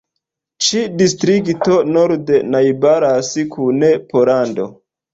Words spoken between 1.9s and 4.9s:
norde najbaras kun Pollando.